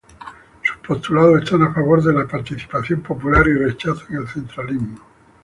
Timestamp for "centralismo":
4.27-4.97